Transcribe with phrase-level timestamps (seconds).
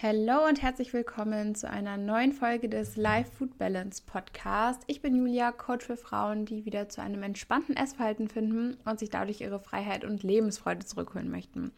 [0.00, 4.84] Hallo und herzlich willkommen zu einer neuen Folge des Life Food Balance Podcast.
[4.86, 9.10] Ich bin Julia, Coach für Frauen, die wieder zu einem entspannten Essverhalten finden und sich
[9.10, 11.72] dadurch ihre Freiheit und Lebensfreude zurückholen möchten.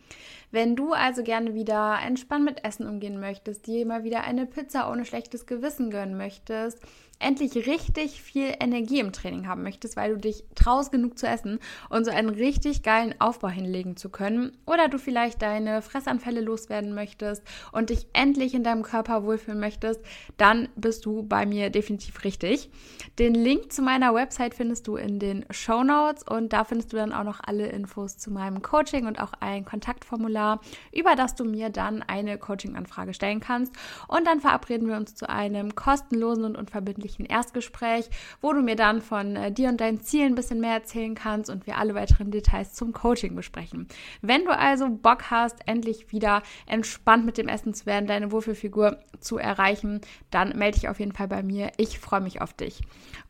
[0.50, 4.90] Wenn du also gerne wieder entspannt mit Essen umgehen möchtest, dir mal wieder eine Pizza
[4.92, 6.78] ohne schlechtes Gewissen gönnen möchtest,
[7.20, 11.60] endlich richtig viel Energie im Training haben möchtest, weil du dich traust genug zu essen
[11.88, 16.94] und so einen richtig geilen Aufbau hinlegen zu können oder du vielleicht deine Fressanfälle loswerden
[16.94, 17.42] möchtest
[17.72, 20.00] und dich endlich in deinem Körper wohlfühlen möchtest,
[20.38, 22.70] dann bist du bei mir definitiv richtig.
[23.18, 26.96] Den Link zu meiner Website findest du in den Show Notes und da findest du
[26.96, 30.60] dann auch noch alle Infos zu meinem Coaching und auch ein Kontaktformular,
[30.92, 33.74] über das du mir dann eine Coaching-Anfrage stellen kannst.
[34.08, 38.08] Und dann verabreden wir uns zu einem kostenlosen und unverbindlichen Erstgespräch,
[38.40, 41.50] wo du mir dann von äh, dir und deinen Zielen ein bisschen mehr erzählen kannst
[41.50, 43.88] und wir alle weiteren Details zum Coaching besprechen.
[44.22, 48.98] Wenn du also Bock hast, endlich wieder entspannt mit dem Essen zu werden, deine Wohlfühlfigur
[49.20, 51.72] zu erreichen, dann melde dich auf jeden Fall bei mir.
[51.76, 52.80] Ich freue mich auf dich.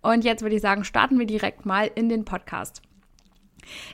[0.02, 2.82] Und jetzt würde ich sagen, starten wir direkt mal in den Podcast.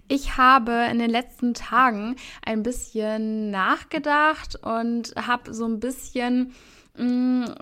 [0.08, 6.54] Ich habe in den letzten Tagen ein bisschen nachgedacht und habe so ein bisschen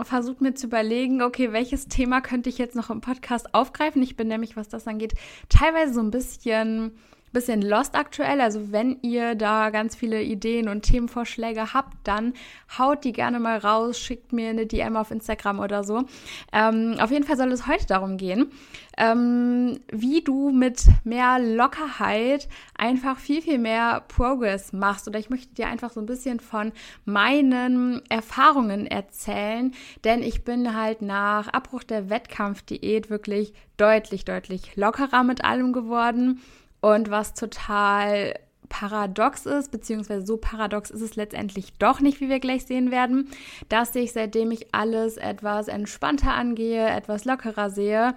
[0.03, 4.03] versucht mir zu überlegen, okay, welches Thema könnte ich jetzt noch im Podcast aufgreifen?
[4.03, 5.15] Ich bin nämlich, was das angeht,
[5.49, 6.93] teilweise so ein bisschen
[7.35, 8.41] bisschen lost aktuell.
[8.41, 12.33] Also wenn ihr da ganz viele Ideen und Themenvorschläge habt, dann
[12.79, 16.05] haut die gerne mal raus, schickt mir eine DM auf Instagram oder so.
[16.53, 18.51] Ähm, auf jeden Fall soll es heute darum gehen,
[18.97, 25.07] ähm, wie du mit mehr Lockerheit einfach viel, viel mehr Progress machst.
[25.07, 26.73] Oder ich möchte dir einfach so ein bisschen von
[27.05, 29.73] meinen Erfahrungen erzählen,
[30.05, 36.41] denn ich bin halt nach Abbruch der Wettkampfdiät wirklich deutlich, deutlich lockerer mit allem geworden.
[36.85, 38.35] Und was total
[38.69, 43.31] paradox ist, beziehungsweise so paradox ist es letztendlich doch nicht, wie wir gleich sehen werden,
[43.71, 48.15] dass ich, seitdem ich alles etwas entspannter angehe, etwas lockerer sehe,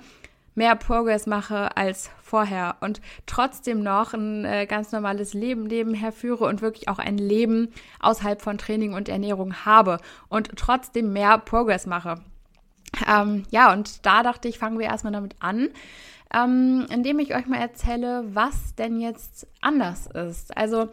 [0.53, 6.43] mehr Progress mache als vorher und trotzdem noch ein äh, ganz normales Leben nebenher führe
[6.43, 11.85] und wirklich auch ein Leben außerhalb von Training und Ernährung habe und trotzdem mehr Progress
[11.85, 12.15] mache.
[13.07, 15.69] Ähm, ja, und da dachte ich, fangen wir erstmal damit an,
[16.33, 20.55] ähm, indem ich euch mal erzähle, was denn jetzt anders ist.
[20.55, 20.89] Also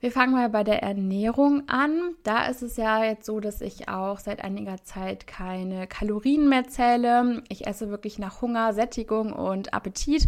[0.00, 2.14] wir fangen mal bei der Ernährung an.
[2.22, 6.66] Da ist es ja jetzt so, dass ich auch seit einiger Zeit keine Kalorien mehr
[6.66, 7.42] zähle.
[7.50, 10.26] Ich esse wirklich nach Hunger, Sättigung und Appetit.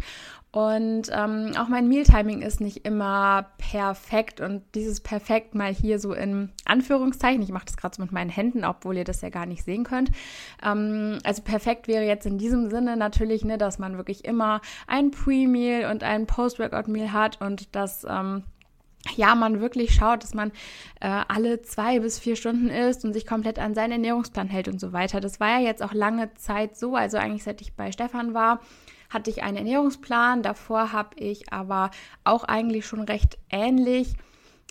[0.50, 4.42] Und ähm, auch mein Mealtiming ist nicht immer perfekt.
[4.42, 7.40] Und dieses perfekt mal hier so in Anführungszeichen.
[7.40, 9.84] Ich mache das gerade so mit meinen Händen, obwohl ihr das ja gar nicht sehen
[9.84, 10.10] könnt.
[10.62, 15.10] Ähm, also perfekt wäre jetzt in diesem Sinne natürlich, ne, dass man wirklich immer ein
[15.10, 18.44] Pre-Meal und ein Post-Workout-Meal hat und das ähm,
[19.16, 20.50] ja, man wirklich schaut, dass man
[21.00, 24.80] äh, alle zwei bis vier Stunden isst und sich komplett an seinen Ernährungsplan hält und
[24.80, 25.20] so weiter.
[25.20, 28.60] Das war ja jetzt auch lange Zeit so, also eigentlich seit ich bei Stefan war,
[29.10, 30.42] hatte ich einen Ernährungsplan.
[30.42, 31.90] Davor habe ich aber
[32.24, 34.14] auch eigentlich schon recht ähnlich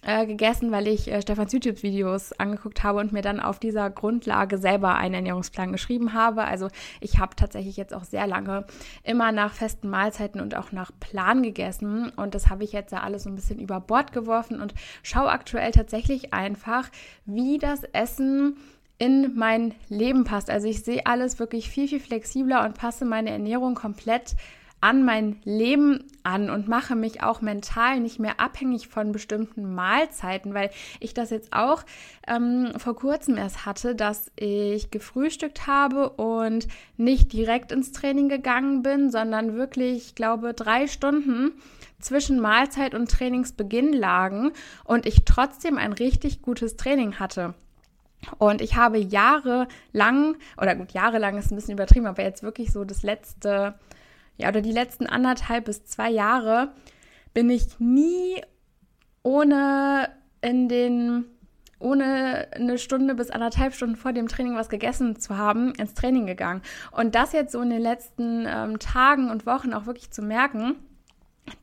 [0.03, 4.57] äh, gegessen, weil ich äh, Stefans YouTube-Videos angeguckt habe und mir dann auf dieser Grundlage
[4.57, 6.45] selber einen Ernährungsplan geschrieben habe.
[6.45, 6.69] Also
[6.99, 8.65] ich habe tatsächlich jetzt auch sehr lange
[9.03, 13.01] immer nach festen Mahlzeiten und auch nach Plan gegessen und das habe ich jetzt ja
[13.01, 14.73] alles so ein bisschen über Bord geworfen und
[15.03, 16.89] schaue aktuell tatsächlich einfach,
[17.25, 18.57] wie das Essen
[18.97, 20.49] in mein Leben passt.
[20.49, 24.37] Also ich sehe alles wirklich viel, viel flexibler und passe meine Ernährung komplett an
[24.81, 30.71] mein Leben an und mache mich auch mental nicht mehr abhängig von bestimmten Mahlzeiten, weil
[30.99, 31.83] ich das jetzt auch
[32.27, 38.81] ähm, vor kurzem erst hatte, dass ich gefrühstückt habe und nicht direkt ins Training gegangen
[38.81, 41.51] bin, sondern wirklich, ich glaube, drei Stunden
[41.99, 44.51] zwischen Mahlzeit und Trainingsbeginn lagen
[44.83, 47.53] und ich trotzdem ein richtig gutes Training hatte.
[48.37, 52.83] Und ich habe jahrelang, oder gut, jahrelang ist ein bisschen übertrieben, aber jetzt wirklich so
[52.83, 53.75] das letzte
[54.41, 56.73] ja, oder die letzten anderthalb bis zwei Jahre
[57.33, 58.41] bin ich nie
[59.23, 60.09] ohne
[60.41, 61.25] in den
[61.79, 66.27] ohne eine Stunde bis anderthalb Stunden vor dem Training was gegessen zu haben, ins Training
[66.27, 66.61] gegangen.
[66.91, 70.75] Und das jetzt so in den letzten ähm, Tagen und Wochen auch wirklich zu merken,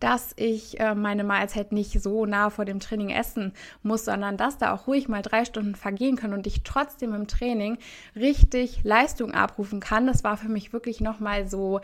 [0.00, 3.52] dass ich äh, meine Mahlzeit nicht so nah vor dem Training essen
[3.82, 7.28] muss, sondern dass da auch ruhig mal drei Stunden vergehen können und ich trotzdem im
[7.28, 7.78] Training
[8.16, 10.06] richtig Leistung abrufen kann.
[10.06, 11.80] Das war für mich wirklich nochmal so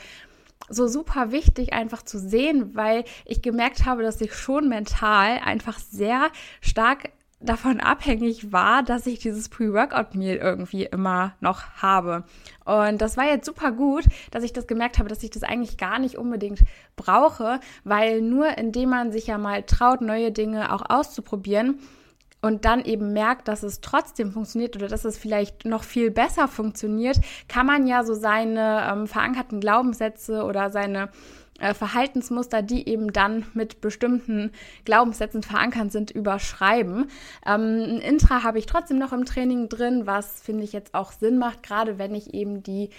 [0.69, 5.79] so super wichtig einfach zu sehen, weil ich gemerkt habe, dass ich schon mental einfach
[5.79, 6.31] sehr
[6.61, 12.25] stark davon abhängig war, dass ich dieses Pre-Workout-Meal irgendwie immer noch habe.
[12.65, 15.77] Und das war jetzt super gut, dass ich das gemerkt habe, dass ich das eigentlich
[15.77, 16.61] gar nicht unbedingt
[16.97, 21.79] brauche, weil nur indem man sich ja mal traut, neue Dinge auch auszuprobieren,
[22.45, 26.47] und dann eben merkt, dass es trotzdem funktioniert oder dass es vielleicht noch viel besser
[26.47, 27.19] funktioniert,
[27.49, 31.09] kann man ja so seine ähm, verankerten Glaubenssätze oder seine
[31.61, 34.51] äh, Verhaltensmuster, die eben dann mit bestimmten
[34.85, 37.11] Glaubenssätzen verankert sind, überschreiben.
[37.47, 41.13] Ähm, ein Intra habe ich trotzdem noch im Training drin, was finde ich jetzt auch
[41.13, 42.91] Sinn macht, gerade wenn ich eben die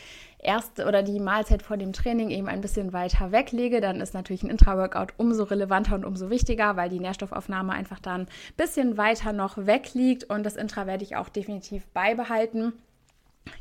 [0.45, 4.43] erste oder die Mahlzeit vor dem Training eben ein bisschen weiter weglege, dann ist natürlich
[4.43, 9.33] ein Intra-Workout umso relevanter und umso wichtiger, weil die Nährstoffaufnahme einfach dann ein bisschen weiter
[9.33, 12.73] noch wegliegt und das Intra werde ich auch definitiv beibehalten.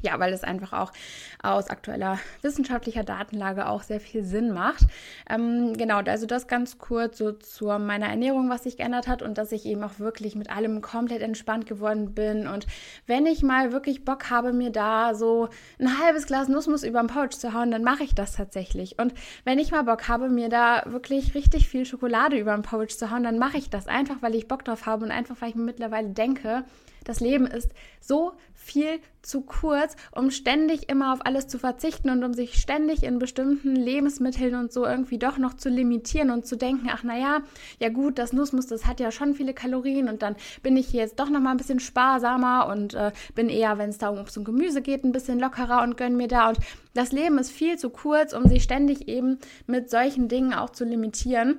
[0.00, 0.92] Ja, weil es einfach auch
[1.42, 4.84] aus aktueller wissenschaftlicher Datenlage auch sehr viel Sinn macht.
[5.28, 9.38] Ähm, genau, also das ganz kurz so zu meiner Ernährung, was sich geändert hat und
[9.38, 12.46] dass ich eben auch wirklich mit allem komplett entspannt geworden bin.
[12.46, 12.66] Und
[13.06, 15.48] wenn ich mal wirklich Bock habe, mir da so
[15.78, 18.98] ein halbes Glas Nussmus über den Pouch zu hauen, dann mache ich das tatsächlich.
[18.98, 19.14] Und
[19.44, 23.10] wenn ich mal Bock habe, mir da wirklich richtig viel Schokolade über den Pouch zu
[23.10, 25.54] hauen, dann mache ich das einfach, weil ich Bock drauf habe und einfach, weil ich
[25.54, 26.64] mir mittlerweile denke,
[27.04, 27.70] das Leben ist
[28.00, 33.02] so viel zu kurz, um ständig immer auf alles zu verzichten und um sich ständig
[33.02, 37.42] in bestimmten Lebensmitteln und so irgendwie doch noch zu limitieren und zu denken, ach naja,
[37.78, 41.00] ja gut, das Nussmus, das hat ja schon viele Kalorien und dann bin ich hier
[41.00, 44.18] jetzt doch noch mal ein bisschen sparsamer und äh, bin eher, wenn es da um
[44.18, 46.58] Obst und Gemüse geht, ein bisschen lockerer und gönn mir da und
[46.94, 50.84] das Leben ist viel zu kurz, um sich ständig eben mit solchen Dingen auch zu
[50.84, 51.58] limitieren.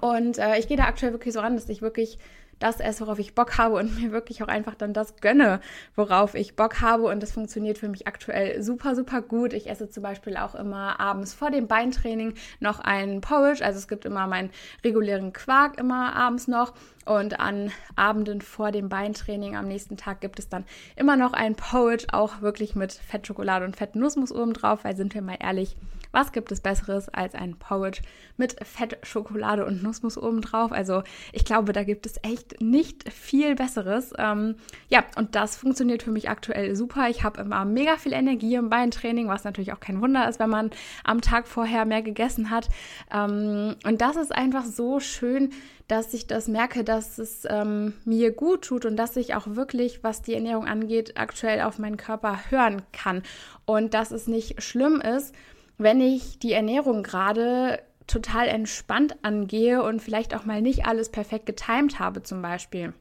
[0.00, 2.18] Und äh, ich gehe da aktuell wirklich so ran, dass ich wirklich
[2.60, 5.60] das esse, worauf ich Bock habe und mir wirklich auch einfach dann das gönne,
[5.96, 7.04] worauf ich Bock habe.
[7.04, 9.52] Und das funktioniert für mich aktuell super, super gut.
[9.52, 13.64] Ich esse zum Beispiel auch immer abends vor dem Beintraining noch einen Porridge.
[13.64, 14.50] Also es gibt immer meinen
[14.84, 16.74] regulären Quark immer abends noch.
[17.06, 20.64] Und an Abenden vor dem Beintraining am nächsten Tag gibt es dann
[20.96, 25.22] immer noch ein Porridge, auch wirklich mit Fettschokolade und Fettnussmus oben drauf, weil sind wir
[25.22, 25.76] mal ehrlich,
[26.12, 28.02] was gibt es Besseres als ein Porridge
[28.36, 30.72] mit Fett, Schokolade und Nussmus obendrauf?
[30.72, 31.02] Also
[31.32, 34.12] ich glaube, da gibt es echt nicht viel Besseres.
[34.18, 34.56] Ähm,
[34.88, 37.08] ja, und das funktioniert für mich aktuell super.
[37.08, 40.50] Ich habe immer mega viel Energie im Beintraining, was natürlich auch kein Wunder ist, wenn
[40.50, 40.70] man
[41.04, 42.68] am Tag vorher mehr gegessen hat.
[43.12, 45.50] Ähm, und das ist einfach so schön,
[45.90, 50.04] dass ich das merke, dass es ähm, mir gut tut und dass ich auch wirklich,
[50.04, 53.22] was die Ernährung angeht, aktuell auf meinen Körper hören kann.
[53.64, 55.34] Und dass es nicht schlimm ist,
[55.80, 61.46] wenn ich die Ernährung gerade total entspannt angehe und vielleicht auch mal nicht alles perfekt
[61.46, 62.92] getimt habe zum Beispiel.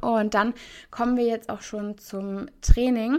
[0.00, 0.54] Und dann
[0.90, 3.18] kommen wir jetzt auch schon zum Training.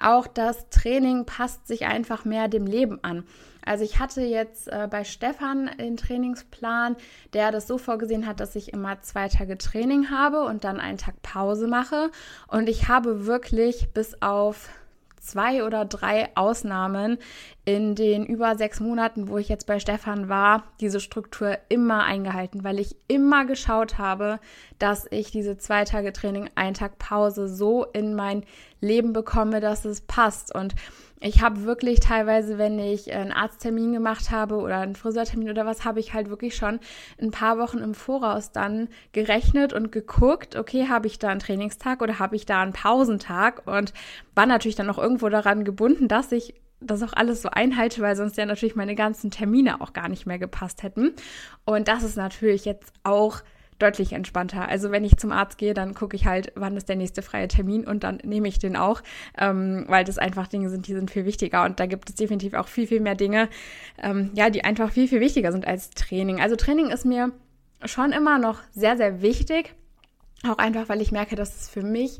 [0.00, 3.24] Auch das Training passt sich einfach mehr dem Leben an.
[3.64, 6.96] Also ich hatte jetzt äh, bei Stefan den Trainingsplan,
[7.32, 10.98] der das so vorgesehen hat, dass ich immer zwei Tage Training habe und dann einen
[10.98, 12.10] Tag Pause mache.
[12.48, 14.68] Und ich habe wirklich bis auf
[15.22, 17.18] zwei oder drei Ausnahmen
[17.64, 22.64] in den über sechs Monaten, wo ich jetzt bei Stefan war, diese Struktur immer eingehalten,
[22.64, 24.40] weil ich immer geschaut habe,
[24.78, 28.42] dass ich diese zwei Tage Training, einen Tag Pause so in mein
[28.80, 30.52] Leben bekomme, dass es passt.
[30.54, 30.74] Und
[31.22, 35.84] ich habe wirklich teilweise, wenn ich einen Arzttermin gemacht habe oder einen Friseurtermin oder was,
[35.84, 36.80] habe ich halt wirklich schon
[37.20, 42.02] ein paar Wochen im Voraus dann gerechnet und geguckt, okay, habe ich da einen Trainingstag
[42.02, 43.92] oder habe ich da einen Pausentag und
[44.34, 48.16] war natürlich dann auch irgendwo daran gebunden, dass ich das auch alles so einhalte, weil
[48.16, 51.12] sonst ja natürlich meine ganzen Termine auch gar nicht mehr gepasst hätten.
[51.64, 53.42] Und das ist natürlich jetzt auch
[53.78, 54.68] deutlich entspannter.
[54.68, 57.48] Also wenn ich zum Arzt gehe, dann gucke ich halt, wann ist der nächste freie
[57.48, 59.02] Termin und dann nehme ich den auch,
[59.38, 62.54] ähm, weil das einfach Dinge sind, die sind viel wichtiger und da gibt es definitiv
[62.54, 63.48] auch viel, viel mehr Dinge,
[64.02, 66.40] ähm, ja, die einfach viel, viel wichtiger sind als Training.
[66.40, 67.32] Also Training ist mir
[67.84, 69.74] schon immer noch sehr, sehr wichtig,
[70.48, 72.18] auch einfach, weil ich merke, dass es für mich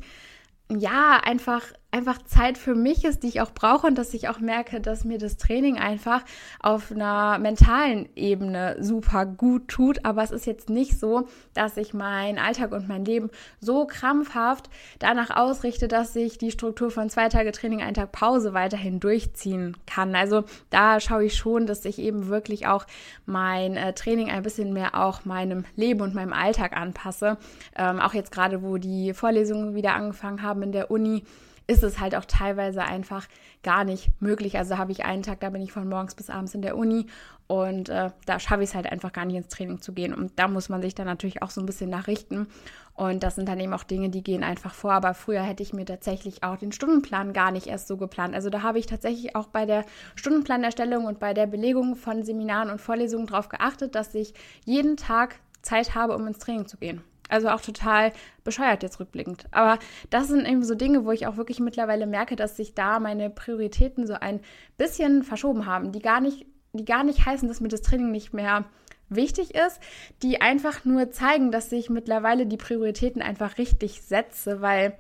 [0.68, 1.62] ja einfach
[1.92, 5.04] einfach Zeit für mich ist, die ich auch brauche und dass ich auch merke, dass
[5.04, 6.24] mir das Training einfach
[6.60, 10.04] auf einer mentalen Ebene super gut tut.
[10.04, 13.30] Aber es ist jetzt nicht so, dass ich meinen Alltag und mein Leben
[13.60, 14.70] so krampfhaft
[15.00, 19.76] danach ausrichte, dass ich die Struktur von zwei Tage Training, einen Tag Pause weiterhin durchziehen
[19.86, 20.14] kann.
[20.14, 22.86] Also da schaue ich schon, dass ich eben wirklich auch
[23.26, 27.36] mein äh, Training ein bisschen mehr auch meinem Leben und meinem Alltag anpasse.
[27.76, 31.24] Ähm, auch jetzt gerade, wo die Vorlesungen wieder angefangen haben in der Uni
[31.72, 33.26] ist es halt auch teilweise einfach
[33.62, 34.58] gar nicht möglich.
[34.58, 37.06] Also habe ich einen Tag, da bin ich von morgens bis abends in der Uni
[37.46, 40.14] und äh, da schaffe ich es halt einfach gar nicht ins Training zu gehen.
[40.14, 42.46] Und da muss man sich dann natürlich auch so ein bisschen nachrichten.
[42.94, 44.92] Und das sind dann eben auch Dinge, die gehen einfach vor.
[44.92, 48.34] Aber früher hätte ich mir tatsächlich auch den Stundenplan gar nicht erst so geplant.
[48.34, 52.70] Also da habe ich tatsächlich auch bei der Stundenplanerstellung und bei der Belegung von Seminaren
[52.70, 57.02] und Vorlesungen darauf geachtet, dass ich jeden Tag Zeit habe, um ins Training zu gehen.
[57.32, 58.12] Also auch total
[58.44, 59.46] bescheuert jetzt rückblickend.
[59.52, 59.78] Aber
[60.10, 63.30] das sind eben so Dinge, wo ich auch wirklich mittlerweile merke, dass sich da meine
[63.30, 64.40] Prioritäten so ein
[64.76, 68.34] bisschen verschoben haben, die gar nicht, die gar nicht heißen, dass mir das Training nicht
[68.34, 68.66] mehr
[69.08, 69.80] wichtig ist,
[70.22, 74.98] die einfach nur zeigen, dass ich mittlerweile die Prioritäten einfach richtig setze, weil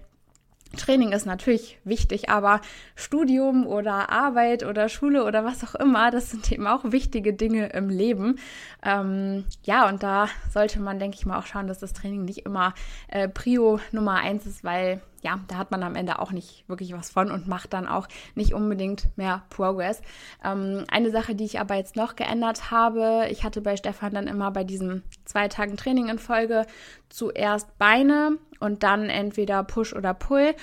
[0.76, 2.60] Training ist natürlich wichtig, aber
[2.94, 7.68] Studium oder Arbeit oder Schule oder was auch immer, das sind eben auch wichtige Dinge
[7.68, 8.38] im Leben.
[8.82, 12.46] Ähm, ja, und da sollte man, denke ich mal, auch schauen, dass das Training nicht
[12.46, 12.74] immer
[13.08, 16.92] äh, Prio Nummer eins ist, weil ja, da hat man am Ende auch nicht wirklich
[16.92, 20.02] was von und macht dann auch nicht unbedingt mehr Progress.
[20.44, 24.26] Ähm, eine Sache, die ich aber jetzt noch geändert habe, ich hatte bei Stefan dann
[24.26, 26.66] immer bei diesen zwei Tagen Training in Folge
[27.08, 30.54] zuerst Beine und dann entweder Push oder Pull.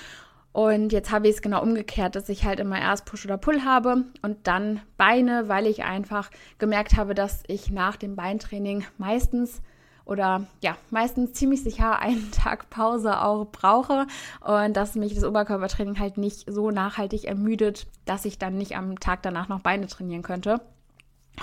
[0.52, 3.64] Und jetzt habe ich es genau umgekehrt, dass ich halt immer erst Push oder Pull
[3.64, 9.62] habe und dann Beine, weil ich einfach gemerkt habe, dass ich nach dem Beintraining meistens
[10.10, 14.06] oder ja, meistens ziemlich sicher einen Tag Pause auch brauche
[14.40, 18.98] und dass mich das Oberkörpertraining halt nicht so nachhaltig ermüdet, dass ich dann nicht am
[18.98, 20.60] Tag danach noch Beine trainieren könnte.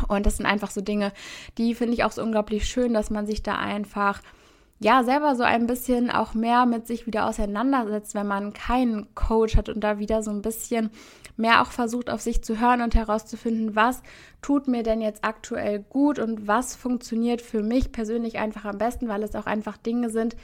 [0.08, 1.12] Und das sind einfach so Dinge,
[1.58, 4.22] die finde ich auch so unglaublich schön, dass man sich da einfach
[4.80, 9.58] ja, selber so ein bisschen auch mehr mit sich wieder auseinandersetzt, wenn man keinen Coach
[9.58, 10.92] hat und da wieder so ein bisschen
[11.36, 14.04] mehr auch versucht, auf sich zu hören und herauszufinden, was
[14.42, 19.08] tut mir denn jetzt aktuell gut und was funktioniert für mich persönlich einfach am besten,
[19.08, 20.36] weil es auch einfach Dinge sind,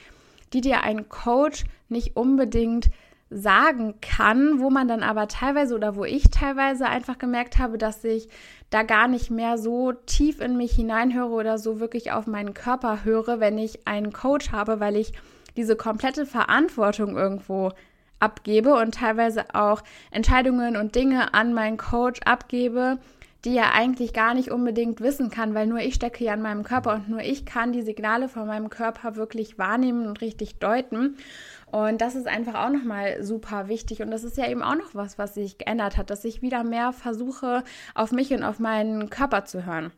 [0.53, 2.89] die dir ein Coach nicht unbedingt
[3.29, 8.03] sagen kann, wo man dann aber teilweise oder wo ich teilweise einfach gemerkt habe, dass
[8.03, 8.29] ich
[8.73, 13.03] da gar nicht mehr so tief in mich hineinhöre oder so wirklich auf meinen Körper
[13.03, 15.13] höre, wenn ich einen Coach habe, weil ich
[15.55, 17.71] diese komplette Verantwortung irgendwo
[18.19, 22.97] abgebe und teilweise auch Entscheidungen und Dinge an meinen Coach abgebe,
[23.45, 26.63] die er eigentlich gar nicht unbedingt wissen kann, weil nur ich stecke ja in meinem
[26.63, 31.17] Körper und nur ich kann die Signale von meinem Körper wirklich wahrnehmen und richtig deuten.
[31.65, 34.01] Und das ist einfach auch nochmal super wichtig.
[34.01, 36.63] Und das ist ja eben auch noch was, was sich geändert hat, dass ich wieder
[36.63, 37.63] mehr versuche,
[37.95, 39.91] auf mich und auf meinen Körper zu hören.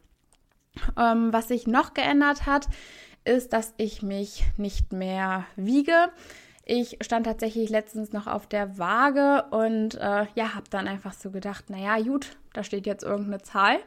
[0.98, 2.68] Ähm, was sich noch geändert hat,
[3.25, 6.10] ist, dass ich mich nicht mehr wiege.
[6.67, 11.29] Ich stand tatsächlich letztens noch auf der Waage und äh, ja, habe dann einfach so
[11.29, 13.77] gedacht, naja, gut, da steht jetzt irgendeine Zahl.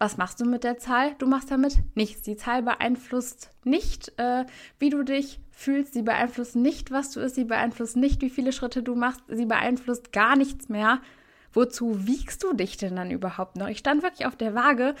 [0.00, 1.14] Was machst du mit der Zahl?
[1.18, 2.22] Du machst damit nichts.
[2.22, 4.44] Die Zahl beeinflusst nicht, äh,
[4.80, 5.92] wie du dich fühlst.
[5.92, 7.36] Sie beeinflusst nicht, was du isst.
[7.36, 9.22] Sie beeinflusst nicht, wie viele Schritte du machst.
[9.28, 11.00] Sie beeinflusst gar nichts mehr.
[11.52, 13.68] Wozu wiegst du dich denn dann überhaupt noch?
[13.68, 14.94] Ich stand wirklich auf der Waage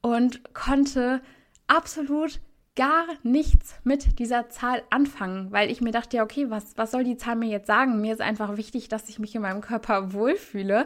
[0.00, 1.20] und konnte
[1.66, 2.40] absolut
[2.78, 7.02] gar nichts mit dieser Zahl anfangen, weil ich mir dachte, ja, okay, was, was soll
[7.02, 8.00] die Zahl mir jetzt sagen?
[8.00, 10.84] Mir ist einfach wichtig, dass ich mich in meinem Körper wohlfühle.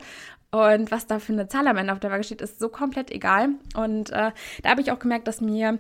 [0.51, 3.11] Und was da für eine Zahl am Ende auf der Waage steht, ist so komplett
[3.11, 3.51] egal.
[3.77, 4.33] Und äh,
[4.63, 5.79] da habe ich auch gemerkt, dass mir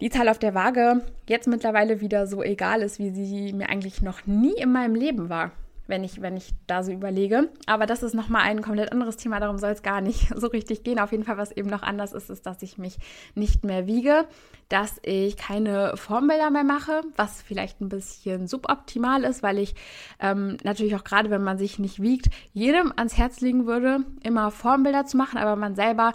[0.00, 4.00] die Zahl auf der Waage jetzt mittlerweile wieder so egal ist, wie sie mir eigentlich
[4.00, 5.50] noch nie in meinem Leben war,
[5.92, 7.50] wenn ich, wenn ich da so überlege.
[7.66, 10.84] Aber das ist nochmal ein komplett anderes Thema, darum soll es gar nicht so richtig
[10.84, 10.98] gehen.
[10.98, 12.96] Auf jeden Fall, was eben noch anders ist, ist, dass ich mich
[13.34, 14.24] nicht mehr wiege,
[14.70, 19.74] dass ich keine Formbilder mehr mache, was vielleicht ein bisschen suboptimal ist, weil ich
[20.18, 24.50] ähm, natürlich auch gerade, wenn man sich nicht wiegt, jedem ans Herz legen würde, immer
[24.50, 26.14] Formbilder zu machen, aber man selber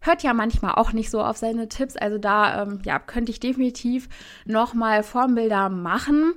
[0.00, 1.96] hört ja manchmal auch nicht so auf seine Tipps.
[1.96, 4.08] Also da ähm, ja, könnte ich definitiv
[4.46, 6.32] nochmal Formbilder machen,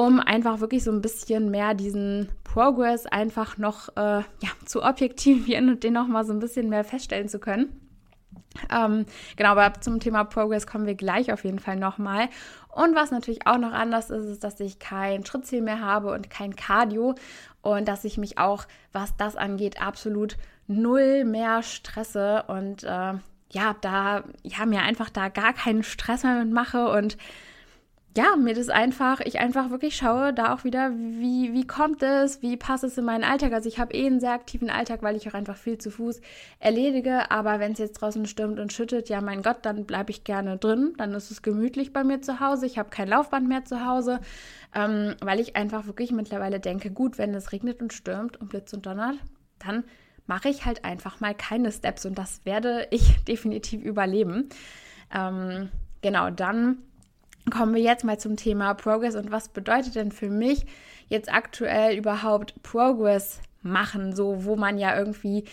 [0.00, 5.68] um einfach wirklich so ein bisschen mehr diesen Progress einfach noch äh, ja, zu objektivieren
[5.68, 7.78] und den nochmal so ein bisschen mehr feststellen zu können.
[8.74, 9.04] Ähm,
[9.36, 12.30] genau, aber zum Thema Progress kommen wir gleich auf jeden Fall nochmal.
[12.74, 16.30] Und was natürlich auch noch anders ist, ist, dass ich kein Schrittziel mehr habe und
[16.30, 17.14] kein Cardio
[17.60, 18.64] und dass ich mich auch,
[18.94, 23.12] was das angeht, absolut null mehr stresse und äh,
[23.52, 27.18] ja, da, ja, mir einfach da gar keinen Stress mehr mit mache und
[28.16, 32.42] ja, mir das einfach, ich einfach wirklich schaue, da auch wieder, wie, wie kommt es,
[32.42, 33.52] wie passt es in meinen Alltag.
[33.52, 36.20] Also ich habe eh einen sehr aktiven Alltag, weil ich auch einfach viel zu Fuß
[36.58, 37.30] erledige.
[37.30, 40.56] Aber wenn es jetzt draußen stürmt und schüttet, ja mein Gott, dann bleibe ich gerne
[40.56, 40.94] drin.
[40.98, 42.66] Dann ist es gemütlich bei mir zu Hause.
[42.66, 44.20] Ich habe kein Laufband mehr zu Hause,
[44.74, 48.74] ähm, weil ich einfach wirklich mittlerweile denke, gut, wenn es regnet und stürmt und blitzt
[48.74, 49.18] und donnert,
[49.60, 49.84] dann
[50.26, 54.48] mache ich halt einfach mal keine Steps und das werde ich definitiv überleben.
[55.14, 55.68] Ähm,
[56.02, 56.78] genau, dann
[57.50, 60.66] kommen wir jetzt mal zum Thema Progress und was bedeutet denn für mich
[61.08, 65.44] jetzt aktuell überhaupt Progress machen, so wo man ja irgendwie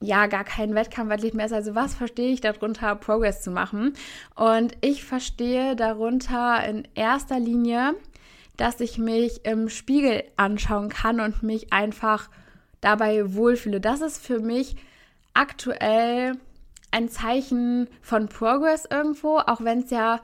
[0.00, 1.52] ja gar kein Wettkampfathlet mehr ist.
[1.52, 3.94] Also was verstehe ich darunter, Progress zu machen?
[4.34, 7.94] Und ich verstehe darunter in erster Linie,
[8.56, 12.28] dass ich mich im Spiegel anschauen kann und mich einfach
[12.80, 13.80] dabei wohlfühle.
[13.80, 14.76] Das ist für mich
[15.34, 16.34] aktuell
[16.90, 20.20] ein Zeichen von Progress irgendwo, auch wenn es ja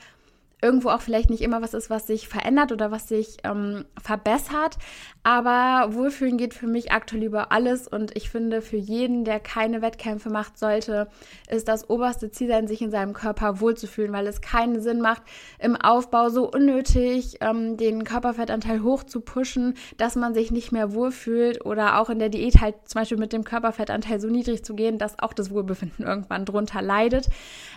[0.60, 4.76] irgendwo auch vielleicht nicht immer was ist, was sich verändert oder was sich ähm, verbessert.
[5.22, 9.82] Aber Wohlfühlen geht für mich aktuell über alles und ich finde, für jeden, der keine
[9.82, 11.08] Wettkämpfe macht, sollte
[11.48, 15.22] ist das oberste Ziel sein, sich in seinem Körper wohlzufühlen, weil es keinen Sinn macht,
[15.58, 20.92] im Aufbau so unnötig ähm, den Körperfettanteil hoch zu pushen, dass man sich nicht mehr
[20.92, 24.74] wohlfühlt oder auch in der Diät halt zum Beispiel mit dem Körperfettanteil so niedrig zu
[24.74, 27.28] gehen, dass auch das Wohlbefinden irgendwann drunter leidet.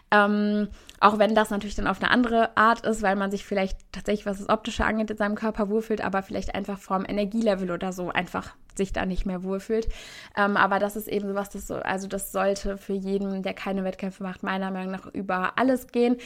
[0.10, 0.70] Ähm,
[1.00, 4.26] auch wenn das natürlich dann auf eine andere Art ist, weil man sich vielleicht tatsächlich,
[4.26, 8.10] was das Optische angeht, in seinem Körper wohlfühlt, aber vielleicht einfach vom Energielevel oder so
[8.10, 9.90] einfach sich da nicht mehr wohlfühlt.
[10.38, 13.84] Ähm, aber das ist eben sowas, das so, also das sollte für jeden, der keine
[13.84, 16.18] Wettkämpfe macht, meiner Meinung nach über alles gehen.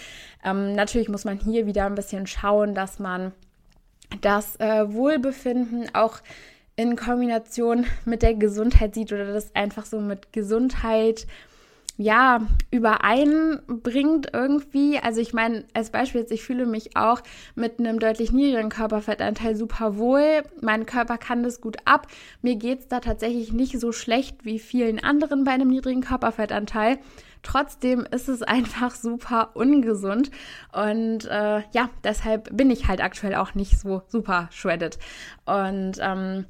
[0.44, 3.32] Ähm, natürlich muss man hier wieder ein bisschen schauen, dass man
[4.22, 6.20] das äh, Wohlbefinden auch
[6.76, 11.26] in Kombination mit der Gesundheit sieht oder das einfach so mit Gesundheit
[11.98, 15.00] ja, übereinbringt irgendwie.
[15.00, 17.22] Also ich meine, als Beispiel jetzt, ich fühle mich auch
[17.56, 20.44] mit einem deutlich niedrigen Körperfettanteil super wohl.
[20.62, 22.08] Mein Körper kann das gut ab.
[22.42, 26.98] Mir geht es da tatsächlich nicht so schlecht wie vielen anderen bei einem niedrigen Körperfettanteil.
[27.44, 30.32] Trotzdem ist es einfach super ungesund
[30.74, 34.98] und äh, ja, deshalb bin ich halt aktuell auch nicht so super shredded.
[35.46, 36.46] Und ähm,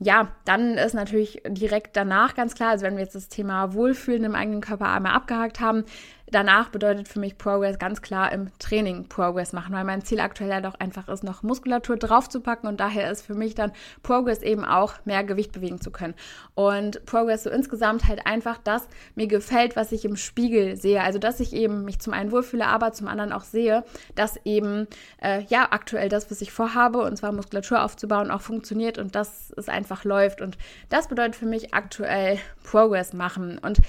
[0.00, 4.24] ja, dann ist natürlich direkt danach ganz klar, also wenn wir jetzt das Thema Wohlfühlen
[4.24, 5.84] im eigenen Körper einmal abgehakt haben,
[6.30, 10.50] danach bedeutet für mich Progress ganz klar im Training Progress machen, weil mein Ziel aktuell
[10.50, 14.64] ja doch einfach ist, noch Muskulatur draufzupacken und daher ist für mich dann Progress eben
[14.64, 16.14] auch mehr Gewicht bewegen zu können.
[16.54, 21.02] Und Progress so insgesamt halt einfach das mir gefällt, was ich im Spiegel sehe.
[21.02, 24.86] Also dass ich eben mich zum einen wohlfühle, aber zum anderen auch sehe, dass eben
[25.22, 29.52] äh, ja aktuell das, was ich vorhabe, und zwar Muskulatur aufzubauen, auch funktioniert und dass
[29.56, 30.40] es einfach läuft.
[30.40, 30.58] Und
[30.88, 33.58] das bedeutet für mich aktuell Progress machen.
[33.58, 33.80] Und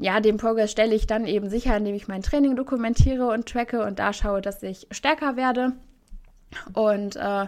[0.00, 3.84] ja, den Progress stelle ich dann eben sicher, indem ich mein Training dokumentiere und tracke
[3.84, 5.72] und da schaue, dass ich stärker werde.
[6.72, 7.46] Und äh,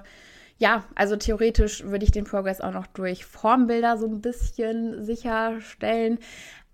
[0.58, 6.18] ja, also theoretisch würde ich den Progress auch noch durch Formbilder so ein bisschen sicherstellen.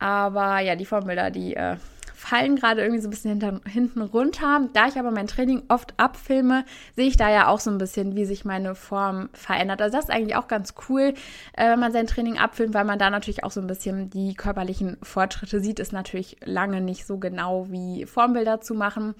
[0.00, 1.76] Aber ja, die Formbilder, die äh,
[2.18, 4.68] fallen gerade irgendwie so ein bisschen hinter, hinten runter.
[4.72, 6.64] Da ich aber mein Training oft abfilme,
[6.96, 9.80] sehe ich da ja auch so ein bisschen, wie sich meine Form verändert.
[9.80, 11.14] Also das ist eigentlich auch ganz cool,
[11.56, 14.34] äh, wenn man sein Training abfilmt, weil man da natürlich auch so ein bisschen die
[14.34, 15.78] körperlichen Fortschritte sieht.
[15.78, 19.14] Ist natürlich lange nicht so genau wie Formbilder zu machen,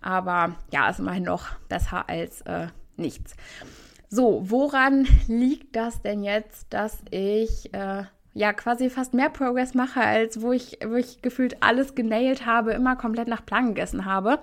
[0.00, 3.34] aber ja, ist immerhin noch besser als äh, nichts.
[4.08, 8.04] So, woran liegt das denn jetzt, dass ich äh,
[8.38, 12.70] ja quasi fast mehr Progress mache, als wo ich, wo ich gefühlt alles genailt habe,
[12.70, 14.38] immer komplett nach Plan gegessen habe.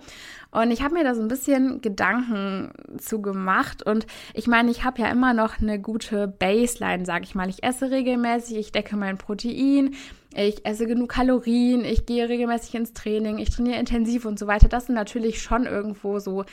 [0.52, 3.84] Und ich habe mir da so ein bisschen Gedanken zu gemacht.
[3.84, 7.50] Und ich meine, ich habe ja immer noch eine gute Baseline, sage ich mal.
[7.50, 9.96] Ich esse regelmäßig, ich decke mein Protein,
[10.36, 14.68] ich esse genug Kalorien, ich gehe regelmäßig ins Training, ich trainiere intensiv und so weiter.
[14.68, 16.44] Das sind natürlich schon irgendwo so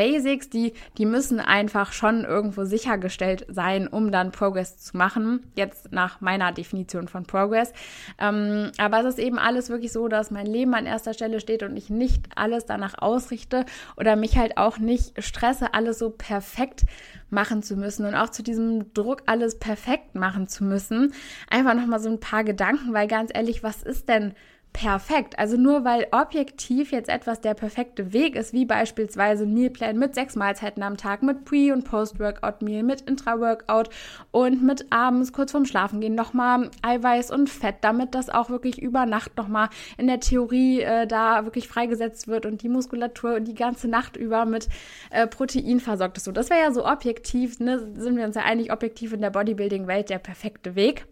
[0.00, 5.44] Basics, die, die müssen einfach schon irgendwo sichergestellt sein, um dann Progress zu machen.
[5.56, 7.74] Jetzt nach meiner Definition von Progress.
[8.18, 11.62] Ähm, aber es ist eben alles wirklich so, dass mein Leben an erster Stelle steht
[11.62, 13.66] und ich nicht alles danach ausrichte
[13.98, 16.86] oder mich halt auch nicht stresse, alles so perfekt
[17.28, 21.12] machen zu müssen und auch zu diesem Druck, alles perfekt machen zu müssen.
[21.50, 24.32] Einfach nochmal so ein paar Gedanken, weil ganz ehrlich, was ist denn
[24.72, 25.38] perfekt.
[25.38, 30.14] Also nur weil objektiv jetzt etwas der perfekte Weg ist, wie beispielsweise ein Mealplan mit
[30.14, 33.90] sechs Mahlzeiten am Tag, mit Pre- und Post-Workout-Meal, mit Intra-Workout
[34.30, 39.06] und mit abends kurz vorm Schlafengehen nochmal Eiweiß und Fett, damit das auch wirklich über
[39.06, 43.88] Nacht nochmal in der Theorie äh, da wirklich freigesetzt wird und die Muskulatur die ganze
[43.88, 44.68] Nacht über mit
[45.10, 46.24] äh, Protein versorgt ist.
[46.24, 49.30] So, das wäre ja so objektiv, ne, sind wir uns ja eigentlich objektiv in der
[49.30, 51.06] Bodybuilding-Welt der perfekte Weg.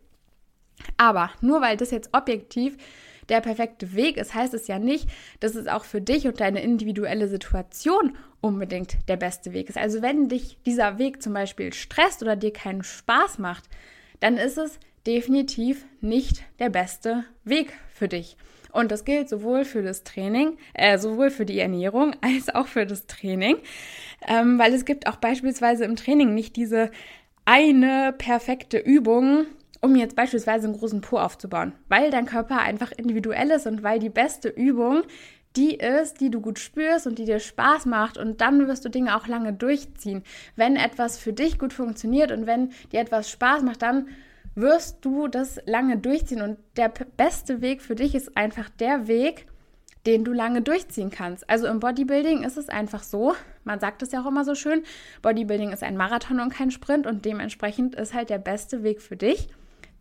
[0.96, 2.76] Aber nur weil das jetzt objektiv
[3.28, 5.08] der perfekte Weg ist, heißt es ja nicht,
[5.40, 9.78] dass es auch für dich und deine individuelle Situation unbedingt der beste Weg ist.
[9.78, 13.64] Also wenn dich dieser Weg zum Beispiel stresst oder dir keinen Spaß macht,
[14.20, 18.36] dann ist es definitiv nicht der beste Weg für dich.
[18.72, 22.86] Und das gilt sowohl für das Training, äh, sowohl für die Ernährung als auch für
[22.86, 23.56] das Training,
[24.26, 26.90] ähm, weil es gibt auch beispielsweise im Training nicht diese
[27.44, 29.46] eine perfekte Übung,
[29.80, 33.98] um jetzt beispielsweise einen großen Po aufzubauen, weil dein Körper einfach individuell ist und weil
[33.98, 35.02] die beste Übung
[35.56, 38.90] die ist, die du gut spürst und die dir Spaß macht und dann wirst du
[38.90, 40.22] Dinge auch lange durchziehen.
[40.56, 44.08] Wenn etwas für dich gut funktioniert und wenn dir etwas Spaß macht, dann
[44.54, 49.46] wirst du das lange durchziehen und der beste Weg für dich ist einfach der Weg,
[50.06, 51.48] den du lange durchziehen kannst.
[51.50, 54.82] Also im Bodybuilding ist es einfach so, man sagt es ja auch immer so schön,
[55.22, 59.16] Bodybuilding ist ein Marathon und kein Sprint und dementsprechend ist halt der beste Weg für
[59.16, 59.48] dich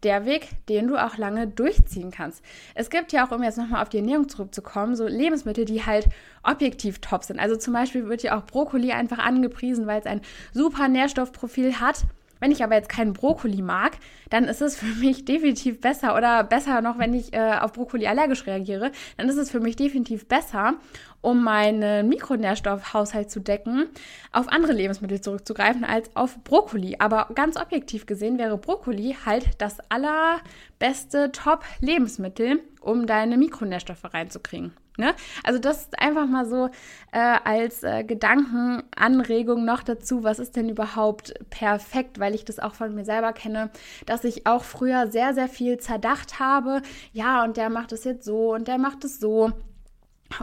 [0.04, 2.44] der Weg, den du auch lange durchziehen kannst.
[2.76, 6.08] Es gibt ja auch, um jetzt nochmal auf die Ernährung zurückzukommen, so Lebensmittel, die halt
[6.44, 7.40] objektiv top sind.
[7.40, 10.22] Also zum Beispiel wird ja auch Brokkoli einfach angepriesen, weil es ein
[10.54, 12.04] super Nährstoffprofil hat.
[12.40, 13.98] Wenn ich aber jetzt keinen Brokkoli mag,
[14.30, 18.08] dann ist es für mich definitiv besser oder besser noch, wenn ich äh, auf Brokkoli
[18.08, 20.76] allergisch reagiere, dann ist es für mich definitiv besser,
[21.22, 23.88] um meinen Mikronährstoffhaushalt zu decken,
[24.32, 26.98] auf andere Lebensmittel zurückzugreifen als auf Brokkoli.
[27.00, 34.74] Aber ganz objektiv gesehen wäre Brokkoli halt das allerbeste Top-Lebensmittel, um deine Mikronährstoffe reinzukriegen.
[34.98, 35.14] Ne?
[35.44, 36.70] Also das ist einfach mal so
[37.12, 42.74] äh, als äh, Gedankenanregung noch dazu, was ist denn überhaupt perfekt, weil ich das auch
[42.74, 43.70] von mir selber kenne,
[44.08, 46.82] dass ich auch früher sehr, sehr viel zerdacht habe,
[47.14, 49.52] ja, und der macht es jetzt so und der macht es so.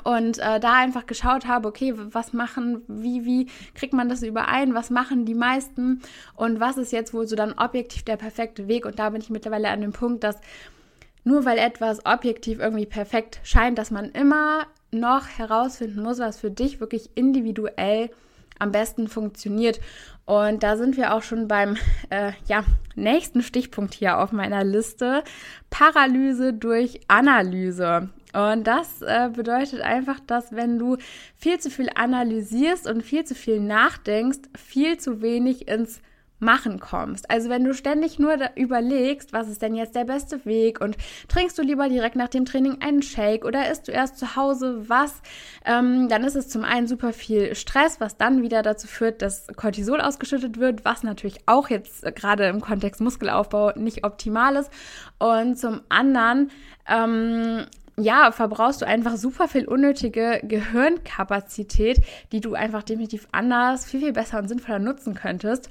[0.03, 4.75] Und äh, da einfach geschaut habe, okay, was machen, wie, wie kriegt man das überein,
[4.75, 6.01] was machen die meisten
[6.37, 8.87] und was ist jetzt wohl so dann objektiv der perfekte Weg.
[8.87, 10.41] Und da bin ich mittlerweile an dem Punkt, dass
[11.25, 16.51] nur weil etwas objektiv irgendwie perfekt scheint, dass man immer noch herausfinden muss, was für
[16.51, 18.11] dich wirklich individuell
[18.59, 19.81] am besten funktioniert.
[20.27, 21.77] Und da sind wir auch schon beim
[22.11, 25.25] äh, ja, nächsten Stichpunkt hier auf meiner Liste.
[25.71, 28.09] Paralyse durch Analyse.
[28.33, 30.97] Und das äh, bedeutet einfach, dass wenn du
[31.37, 36.01] viel zu viel analysierst und viel zu viel nachdenkst, viel zu wenig ins
[36.45, 37.31] machen kommst.
[37.31, 40.97] Also wenn du ständig nur überlegst, was ist denn jetzt der beste Weg und
[41.29, 44.89] trinkst du lieber direkt nach dem Training einen Shake oder isst du erst zu Hause
[44.89, 45.23] was,
[45.65, 49.47] ähm, dann ist es zum einen super viel Stress, was dann wieder dazu führt, dass
[49.57, 54.71] Cortisol ausgeschüttet wird, was natürlich auch jetzt gerade im Kontext Muskelaufbau nicht optimal ist.
[55.19, 56.51] Und zum anderen
[56.87, 57.65] ähm,
[57.97, 62.01] ja, verbrauchst du einfach super viel unnötige Gehirnkapazität,
[62.33, 65.71] die du einfach definitiv anders, viel, viel besser und sinnvoller nutzen könntest.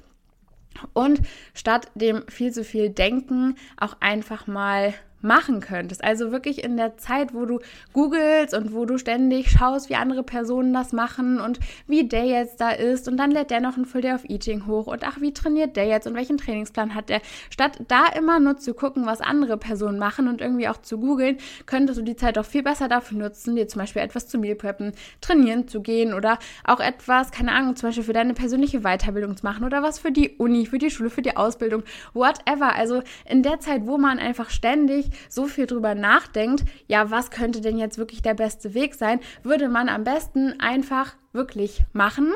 [0.93, 1.21] Und
[1.53, 6.03] statt dem viel zu viel Denken auch einfach mal machen könntest.
[6.03, 7.59] Also wirklich in der Zeit, wo du
[7.93, 12.59] googelst und wo du ständig schaust, wie andere Personen das machen und wie der jetzt
[12.59, 15.21] da ist und dann lädt der noch ein Full Day of Eating hoch und ach,
[15.21, 17.21] wie trainiert der jetzt und welchen Trainingsplan hat der.
[17.49, 21.37] Statt da immer nur zu gucken, was andere Personen machen und irgendwie auch zu googeln,
[21.65, 24.55] könntest du die Zeit auch viel besser dafür nutzen, dir zum Beispiel etwas zu Meal
[24.55, 29.37] preppen, trainieren zu gehen oder auch etwas, keine Ahnung, zum Beispiel für deine persönliche Weiterbildung
[29.37, 31.83] zu machen oder was für die Uni, für die Schule, für die Ausbildung,
[32.13, 32.75] whatever.
[32.75, 37.61] Also in der Zeit, wo man einfach ständig so viel drüber nachdenkt, ja, was könnte
[37.61, 42.33] denn jetzt wirklich der beste Weg sein, würde man am besten einfach wirklich machen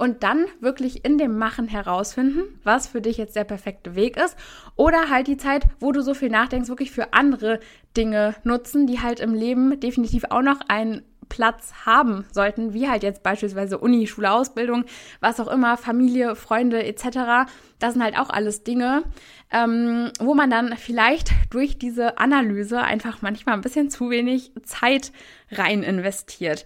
[0.00, 4.34] und dann wirklich in dem Machen herausfinden, was für dich jetzt der perfekte Weg ist.
[4.74, 7.60] Oder halt die Zeit, wo du so viel nachdenkst, wirklich für andere
[7.98, 13.02] Dinge nutzen, die halt im Leben definitiv auch noch einen Platz haben sollten, wie halt
[13.02, 14.84] jetzt beispielsweise Uni, Schule, Ausbildung,
[15.20, 17.50] was auch immer, Familie, Freunde etc.
[17.78, 19.04] Das sind halt auch alles Dinge,
[19.50, 25.12] ähm, wo man dann vielleicht durch diese Analyse einfach manchmal ein bisschen zu wenig Zeit
[25.50, 26.64] rein investiert.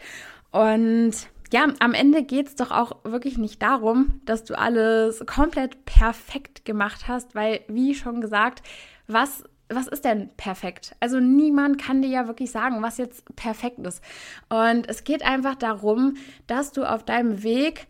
[0.50, 1.12] Und
[1.52, 6.64] ja, am Ende geht es doch auch wirklich nicht darum, dass du alles komplett perfekt
[6.64, 8.62] gemacht hast, weil, wie schon gesagt,
[9.06, 10.94] was was ist denn perfekt?
[11.00, 14.02] Also niemand kann dir ja wirklich sagen, was jetzt perfekt ist.
[14.48, 16.16] Und es geht einfach darum,
[16.46, 17.86] dass du auf deinem Weg,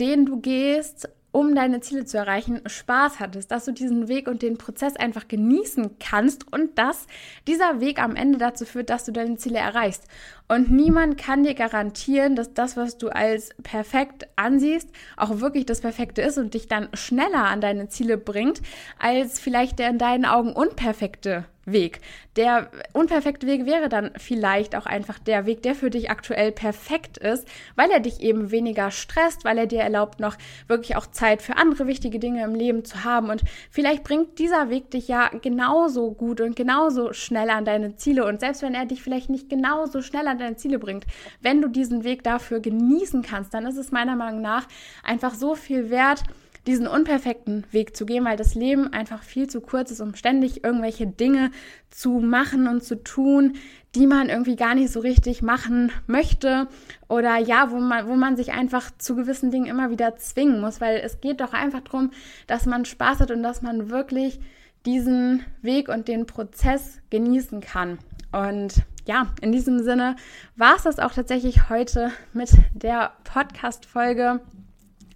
[0.00, 4.40] den du gehst, um deine Ziele zu erreichen, Spaß hattest, dass du diesen Weg und
[4.40, 7.06] den Prozess einfach genießen kannst und dass
[7.46, 10.04] dieser Weg am Ende dazu führt, dass du deine Ziele erreichst.
[10.48, 15.82] Und niemand kann dir garantieren, dass das, was du als perfekt ansiehst, auch wirklich das
[15.82, 18.62] Perfekte ist und dich dann schneller an deine Ziele bringt,
[18.98, 22.00] als vielleicht der in deinen Augen unperfekte Weg.
[22.36, 27.18] Der unperfekte Weg wäre dann vielleicht auch einfach der Weg, der für dich aktuell perfekt
[27.18, 30.36] ist, weil er dich eben weniger stresst, weil er dir erlaubt, noch
[30.68, 33.30] wirklich auch Zeit für andere wichtige Dinge im Leben zu haben.
[33.30, 38.24] Und vielleicht bringt dieser Weg dich ja genauso gut und genauso schnell an deine Ziele.
[38.24, 41.04] Und selbst wenn er dich vielleicht nicht genauso schnell an deine Ziele bringt,
[41.40, 44.68] wenn du diesen Weg dafür genießen kannst, dann ist es meiner Meinung nach
[45.02, 46.22] einfach so viel wert,
[46.66, 50.64] diesen unperfekten Weg zu gehen, weil das Leben einfach viel zu kurz ist, um ständig
[50.64, 51.50] irgendwelche Dinge
[51.90, 53.54] zu machen und zu tun,
[53.94, 56.68] die man irgendwie gar nicht so richtig machen möchte
[57.08, 60.80] oder ja, wo man, wo man sich einfach zu gewissen Dingen immer wieder zwingen muss,
[60.80, 62.10] weil es geht doch einfach darum,
[62.46, 64.40] dass man Spaß hat und dass man wirklich
[64.84, 67.98] diesen Weg und den Prozess genießen kann.
[68.32, 70.16] Und ja, in diesem Sinne
[70.56, 74.40] war es das auch tatsächlich heute mit der Podcast-Folge.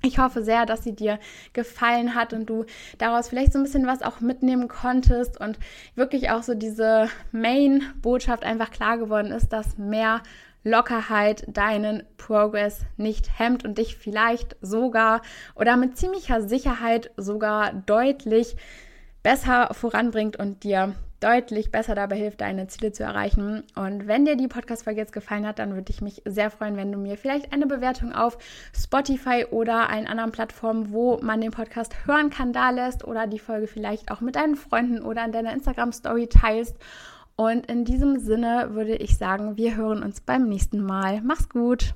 [0.03, 1.19] Ich hoffe sehr, dass sie dir
[1.53, 2.65] gefallen hat und du
[2.97, 5.59] daraus vielleicht so ein bisschen was auch mitnehmen konntest und
[5.95, 10.23] wirklich auch so diese Main-Botschaft einfach klar geworden ist, dass mehr
[10.65, 15.23] Lockerheit deinen Progress nicht hemmt und dich vielleicht sogar
[15.55, 18.57] oder mit ziemlicher Sicherheit sogar deutlich
[19.23, 23.63] besser voranbringt und dir deutlich besser dabei hilft, deine Ziele zu erreichen.
[23.77, 26.91] Und wenn dir die Podcast-Folge jetzt gefallen hat, dann würde ich mich sehr freuen, wenn
[26.91, 28.39] du mir vielleicht eine Bewertung auf
[28.77, 33.39] Spotify oder allen anderen Plattformen, wo man den Podcast hören kann, da lässt oder die
[33.39, 36.77] Folge vielleicht auch mit deinen Freunden oder in deiner Instagram-Story teilst.
[37.37, 41.21] Und in diesem Sinne würde ich sagen, wir hören uns beim nächsten Mal.
[41.23, 41.95] Mach's gut!